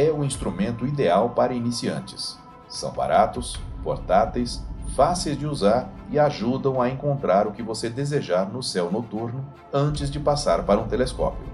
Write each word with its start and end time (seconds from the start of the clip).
é 0.00 0.10
o 0.10 0.24
instrumento 0.24 0.86
ideal 0.86 1.30
para 1.30 1.52
iniciantes. 1.52 2.38
São 2.68 2.90
baratos, 2.90 3.60
portáteis, 3.82 4.64
fáceis 4.96 5.36
de 5.36 5.46
usar 5.46 5.90
e 6.10 6.18
ajudam 6.18 6.80
a 6.80 6.88
encontrar 6.88 7.46
o 7.46 7.52
que 7.52 7.62
você 7.62 7.90
desejar 7.90 8.50
no 8.50 8.62
céu 8.62 8.90
noturno 8.90 9.44
antes 9.70 10.10
de 10.10 10.18
passar 10.18 10.62
para 10.64 10.80
um 10.80 10.88
telescópio. 10.88 11.44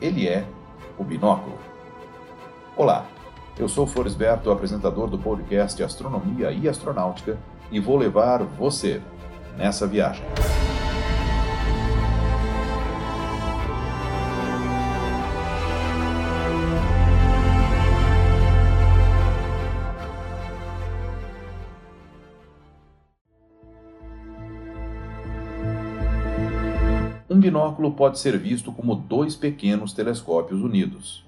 Ele 0.00 0.26
é 0.26 0.44
o 0.98 1.04
binóculo. 1.04 1.56
Olá, 2.76 3.06
eu 3.56 3.68
sou 3.68 3.86
Floresberto, 3.86 4.50
apresentador 4.50 5.08
do 5.08 5.18
podcast 5.18 5.80
Astronomia 5.84 6.50
e 6.50 6.68
Astronáutica, 6.68 7.38
e 7.70 7.78
vou 7.78 7.96
levar 7.96 8.42
você 8.42 9.00
nessa 9.56 9.86
viagem. 9.86 10.24
Um 27.32 27.40
binóculo 27.40 27.92
pode 27.92 28.18
ser 28.18 28.36
visto 28.36 28.70
como 28.70 28.94
dois 28.94 29.34
pequenos 29.34 29.94
telescópios 29.94 30.60
unidos. 30.60 31.24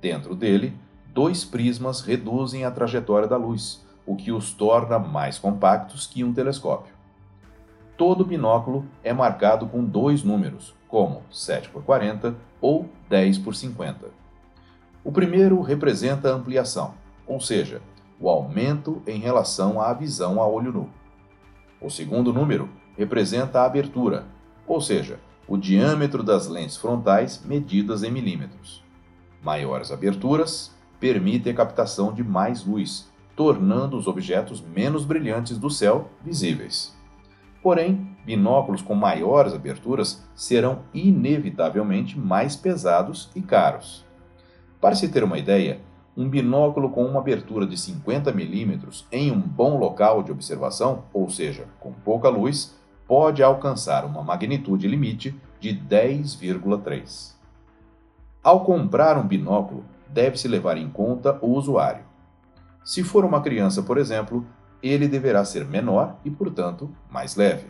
Dentro 0.00 0.36
dele, 0.36 0.72
dois 1.12 1.44
prismas 1.44 2.02
reduzem 2.02 2.64
a 2.64 2.70
trajetória 2.70 3.26
da 3.26 3.36
luz, 3.36 3.84
o 4.06 4.14
que 4.14 4.30
os 4.30 4.52
torna 4.52 4.96
mais 4.96 5.40
compactos 5.40 6.06
que 6.06 6.22
um 6.22 6.32
telescópio. 6.32 6.94
Todo 7.96 8.24
binóculo 8.24 8.86
é 9.02 9.12
marcado 9.12 9.66
com 9.66 9.84
dois 9.84 10.22
números, 10.22 10.72
como 10.86 11.24
7 11.32 11.68
por 11.70 11.82
40 11.82 12.36
ou 12.60 12.88
10 13.08 13.38
por 13.38 13.56
50. 13.56 14.06
O 15.02 15.10
primeiro 15.10 15.60
representa 15.62 16.30
a 16.30 16.34
ampliação, 16.34 16.94
ou 17.26 17.40
seja, 17.40 17.82
o 18.20 18.30
aumento 18.30 19.02
em 19.04 19.18
relação 19.18 19.80
à 19.80 19.92
visão 19.92 20.40
a 20.40 20.46
olho 20.46 20.72
nu. 20.72 20.88
O 21.80 21.90
segundo 21.90 22.32
número 22.32 22.68
representa 22.96 23.62
a 23.62 23.64
abertura, 23.64 24.26
ou 24.64 24.80
seja, 24.80 25.18
o 25.50 25.58
diâmetro 25.58 26.22
das 26.22 26.46
lentes 26.46 26.76
frontais 26.76 27.42
medidas 27.44 28.04
em 28.04 28.10
milímetros. 28.10 28.84
Maiores 29.42 29.90
aberturas 29.90 30.70
permitem 31.00 31.52
a 31.52 31.56
captação 31.56 32.12
de 32.12 32.22
mais 32.22 32.64
luz, 32.64 33.10
tornando 33.34 33.96
os 33.96 34.06
objetos 34.06 34.62
menos 34.62 35.04
brilhantes 35.04 35.58
do 35.58 35.68
céu 35.68 36.08
visíveis. 36.24 36.96
Porém, 37.60 38.16
binóculos 38.24 38.80
com 38.80 38.94
maiores 38.94 39.52
aberturas 39.52 40.24
serão 40.36 40.82
inevitavelmente 40.94 42.16
mais 42.16 42.54
pesados 42.54 43.28
e 43.34 43.42
caros. 43.42 44.06
Para 44.80 44.94
se 44.94 45.08
ter 45.08 45.24
uma 45.24 45.36
ideia, 45.36 45.80
um 46.16 46.28
binóculo 46.28 46.90
com 46.90 47.04
uma 47.04 47.18
abertura 47.18 47.66
de 47.66 47.76
50 47.76 48.30
mm 48.30 48.78
em 49.10 49.32
um 49.32 49.40
bom 49.40 49.76
local 49.78 50.22
de 50.22 50.30
observação, 50.30 51.06
ou 51.12 51.28
seja, 51.28 51.66
com 51.80 51.92
pouca 51.92 52.28
luz, 52.28 52.79
pode 53.10 53.42
alcançar 53.42 54.04
uma 54.04 54.22
magnitude 54.22 54.86
limite 54.86 55.34
de 55.58 55.70
10,3. 55.70 57.34
Ao 58.40 58.64
comprar 58.64 59.18
um 59.18 59.26
binóculo, 59.26 59.84
deve-se 60.08 60.46
levar 60.46 60.76
em 60.76 60.88
conta 60.88 61.36
o 61.42 61.48
usuário. 61.48 62.04
Se 62.84 63.02
for 63.02 63.24
uma 63.24 63.40
criança, 63.42 63.82
por 63.82 63.98
exemplo, 63.98 64.46
ele 64.80 65.08
deverá 65.08 65.44
ser 65.44 65.64
menor 65.64 66.18
e, 66.24 66.30
portanto, 66.30 66.88
mais 67.10 67.34
leve. 67.34 67.66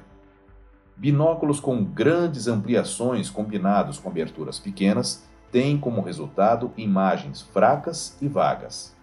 Binóculos 0.95 1.58
com 1.58 1.83
grandes 1.83 2.46
ampliações 2.46 3.30
combinados 3.30 3.98
com 3.98 4.11
aberturas 4.11 4.58
pequenas 4.58 5.27
têm 5.51 5.78
como 5.78 6.02
resultado 6.02 6.70
imagens 6.77 7.40
fracas 7.40 8.14
e 8.20 8.28
vagas. 8.28 8.95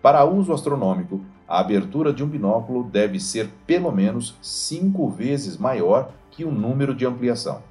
Para 0.00 0.24
uso 0.24 0.54
astronômico, 0.54 1.20
a 1.48 1.60
abertura 1.60 2.12
de 2.12 2.24
um 2.24 2.26
binóculo 2.26 2.84
deve 2.84 3.20
ser 3.20 3.48
pelo 3.66 3.92
menos 3.92 4.36
cinco 4.40 5.08
vezes 5.08 5.56
maior 5.56 6.10
que 6.30 6.44
o 6.44 6.50
número 6.50 6.94
de 6.94 7.06
ampliação. 7.06 7.62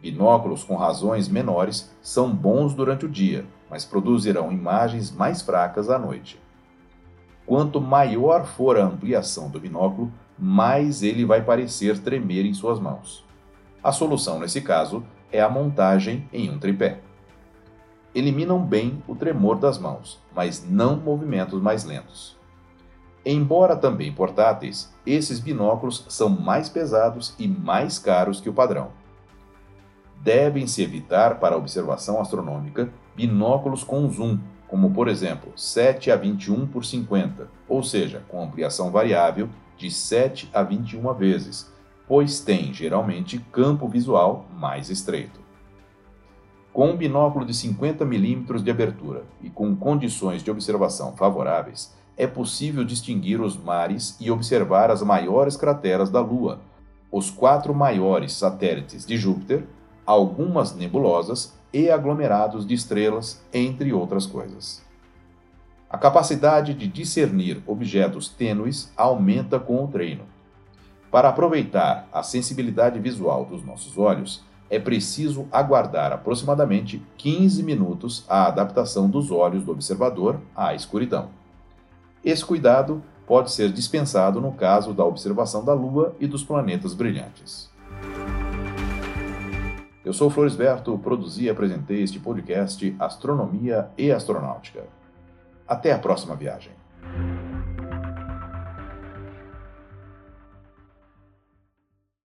Binóculos 0.00 0.64
com 0.64 0.76
razões 0.76 1.28
menores 1.28 1.90
são 2.02 2.30
bons 2.30 2.74
durante 2.74 3.06
o 3.06 3.08
dia, 3.08 3.46
mas 3.70 3.84
produzirão 3.84 4.52
imagens 4.52 5.10
mais 5.10 5.42
fracas 5.42 5.88
à 5.88 5.98
noite. 5.98 6.40
Quanto 7.46 7.80
maior 7.80 8.44
for 8.44 8.78
a 8.78 8.84
ampliação 8.84 9.48
do 9.48 9.60
binóculo, 9.60 10.12
mais 10.38 11.02
ele 11.02 11.24
vai 11.24 11.42
parecer 11.42 11.98
tremer 11.98 12.44
em 12.44 12.52
suas 12.52 12.78
mãos. 12.78 13.24
A 13.82 13.92
solução 13.92 14.38
nesse 14.38 14.60
caso 14.60 15.04
é 15.32 15.40
a 15.40 15.48
montagem 15.48 16.28
em 16.32 16.50
um 16.50 16.58
tripé 16.58 17.00
eliminam 18.16 18.58
bem 18.58 19.02
o 19.06 19.14
tremor 19.14 19.58
das 19.58 19.78
mãos, 19.78 20.18
mas 20.34 20.66
não 20.66 20.96
movimentos 20.96 21.60
mais 21.60 21.84
lentos. 21.84 22.35
Embora 23.28 23.74
também 23.74 24.12
portáteis, 24.12 24.94
esses 25.04 25.40
binóculos 25.40 26.06
são 26.08 26.28
mais 26.28 26.68
pesados 26.68 27.34
e 27.40 27.48
mais 27.48 27.98
caros 27.98 28.40
que 28.40 28.48
o 28.48 28.52
padrão. 28.52 28.92
Devem-se 30.22 30.80
evitar 30.80 31.40
para 31.40 31.56
observação 31.56 32.20
astronômica 32.20 32.88
binóculos 33.16 33.82
com 33.82 34.08
zoom, 34.08 34.38
como 34.68 34.92
por 34.92 35.08
exemplo 35.08 35.50
7 35.56 36.12
a 36.12 36.16
21 36.16 36.68
por 36.68 36.84
50, 36.84 37.48
ou 37.68 37.82
seja, 37.82 38.22
com 38.28 38.40
ampliação 38.40 38.92
variável 38.92 39.48
de 39.76 39.90
7 39.90 40.48
a 40.54 40.62
21 40.62 41.12
vezes, 41.14 41.68
pois 42.06 42.38
tem 42.38 42.72
geralmente 42.72 43.40
campo 43.50 43.88
visual 43.88 44.46
mais 44.56 44.88
estreito. 44.88 45.40
Com 46.72 46.90
um 46.90 46.96
binóculo 46.96 47.44
de 47.44 47.54
50 47.54 48.04
mm 48.04 48.62
de 48.62 48.70
abertura 48.70 49.24
e 49.42 49.50
com 49.50 49.74
condições 49.74 50.44
de 50.44 50.50
observação 50.50 51.16
favoráveis, 51.16 51.92
é 52.16 52.26
possível 52.26 52.84
distinguir 52.84 53.40
os 53.40 53.56
mares 53.56 54.16
e 54.20 54.30
observar 54.30 54.90
as 54.90 55.02
maiores 55.02 55.56
crateras 55.56 56.08
da 56.08 56.20
Lua, 56.20 56.60
os 57.12 57.30
quatro 57.30 57.74
maiores 57.74 58.32
satélites 58.32 59.04
de 59.04 59.16
Júpiter, 59.16 59.64
algumas 60.04 60.74
nebulosas 60.74 61.54
e 61.72 61.90
aglomerados 61.90 62.66
de 62.66 62.74
estrelas, 62.74 63.44
entre 63.52 63.92
outras 63.92 64.24
coisas. 64.24 64.84
A 65.90 65.98
capacidade 65.98 66.74
de 66.74 66.86
discernir 66.86 67.62
objetos 67.66 68.28
tênues 68.28 68.92
aumenta 68.96 69.60
com 69.60 69.84
o 69.84 69.88
treino. 69.88 70.24
Para 71.10 71.28
aproveitar 71.28 72.08
a 72.12 72.22
sensibilidade 72.22 72.98
visual 72.98 73.44
dos 73.44 73.64
nossos 73.64 73.96
olhos, 73.96 74.44
é 74.68 74.78
preciso 74.78 75.46
aguardar 75.52 76.12
aproximadamente 76.12 77.00
15 77.16 77.62
minutos 77.62 78.24
a 78.28 78.46
adaptação 78.46 79.08
dos 79.08 79.30
olhos 79.30 79.62
do 79.62 79.70
observador 79.70 80.40
à 80.56 80.74
escuridão. 80.74 81.30
Esse 82.26 82.44
cuidado 82.44 83.04
pode 83.24 83.52
ser 83.52 83.70
dispensado 83.70 84.40
no 84.40 84.50
caso 84.50 84.92
da 84.92 85.04
observação 85.04 85.64
da 85.64 85.72
Lua 85.72 86.16
e 86.18 86.26
dos 86.26 86.42
planetas 86.42 86.92
brilhantes. 86.92 87.70
Eu 90.04 90.12
sou 90.12 90.28
Floresberto, 90.28 90.98
produzi 90.98 91.44
e 91.44 91.50
apresentei 91.50 92.02
este 92.02 92.18
podcast 92.18 92.96
Astronomia 92.98 93.90
e 93.96 94.10
Astronáutica. 94.10 94.82
Até 95.68 95.92
a 95.92 95.98
próxima 96.00 96.34
viagem. 96.34 96.72